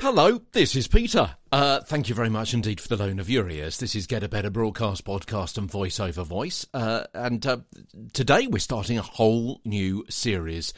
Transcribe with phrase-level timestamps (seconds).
[0.00, 1.36] Hello, this is Peter.
[1.50, 3.78] Uh, thank you very much indeed for the loan of your ears.
[3.78, 6.66] This is Get a Better Broadcast Podcast and Voice Over Voice.
[6.74, 7.58] Uh, and uh,
[8.12, 10.74] today we're starting a whole new series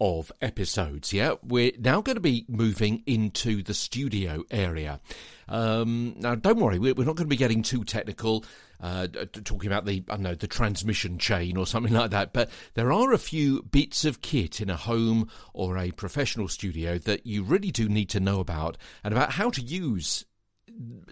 [0.00, 1.12] of episodes.
[1.12, 5.00] Yeah, we're now going to be moving into the studio area.
[5.48, 8.44] Um, now, don't worry, we're, not going to be getting too technical.
[8.80, 9.08] Uh,
[9.44, 12.32] talking about the I don't know the transmission chain or something like that.
[12.32, 16.96] But there are a few bits of kit in a home or a professional studio
[16.98, 20.24] that you really do need to know about and about how to use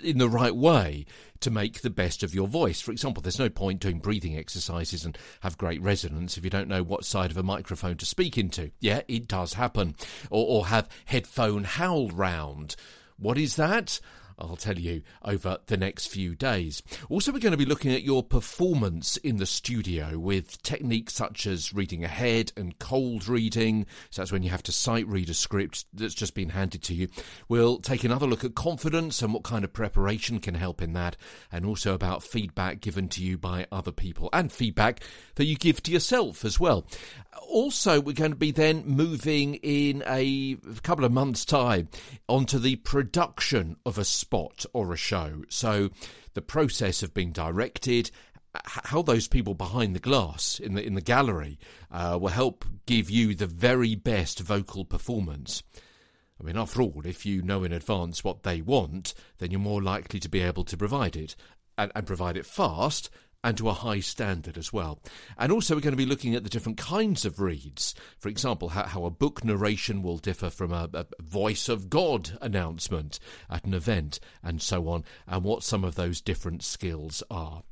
[0.02, 1.06] in the right way
[1.40, 2.80] to make the best of your voice.
[2.80, 6.68] For example, there's no point doing breathing exercises and have great resonance if you don't
[6.68, 8.70] know what side of a microphone to speak into.
[8.80, 9.96] Yeah, it does happen.
[10.30, 12.76] Or, or have headphone howl round.
[13.18, 14.00] What is that?
[14.38, 16.82] I'll tell you over the next few days.
[17.08, 21.46] Also, we're going to be looking at your performance in the studio with techniques such
[21.46, 23.86] as reading ahead and cold reading.
[24.10, 26.94] So that's when you have to sight read a script that's just been handed to
[26.94, 27.08] you.
[27.48, 31.16] We'll take another look at confidence and what kind of preparation can help in that,
[31.50, 35.00] and also about feedback given to you by other people and feedback
[35.36, 36.86] that you give to yourself as well.
[37.48, 41.88] Also, we're going to be then moving in a couple of months' time
[42.28, 45.44] onto the production of a spot or a show.
[45.48, 45.90] So
[46.34, 48.10] the process of being directed,
[48.64, 51.60] how those people behind the glass in the in the gallery
[51.92, 55.62] uh, will help give you the very best vocal performance.
[56.40, 59.82] I mean, after all, if you know in advance what they want, then you're more
[59.82, 61.36] likely to be able to provide it
[61.78, 63.08] and, and provide it fast
[63.46, 64.98] and to a high standard as well.
[65.38, 67.94] And also, we're going to be looking at the different kinds of reads.
[68.18, 72.36] For example, how, how a book narration will differ from a, a, voice of God
[72.40, 77.62] announcement at an event, and so on, and what some of those different skills are.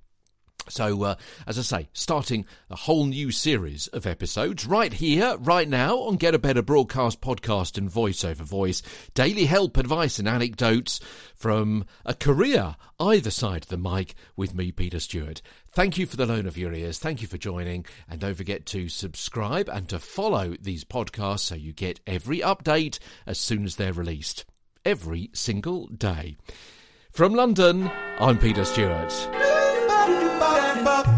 [0.68, 1.14] So, uh,
[1.46, 6.16] as I say, starting a whole new series of episodes right here, right now on
[6.16, 8.82] Get a Better Broadcast podcast and voice over voice.
[9.14, 11.00] Daily help, advice, and anecdotes
[11.34, 15.42] from a career either side of the mic with me, Peter Stewart.
[15.72, 16.98] Thank you for the loan of your ears.
[16.98, 17.84] Thank you for joining.
[18.08, 22.98] And don't forget to subscribe and to follow these podcasts so you get every update
[23.26, 24.44] as soon as they're released.
[24.84, 26.36] Every single day.
[27.10, 29.12] From London, I'm Peter Stewart.
[30.82, 31.13] Bop.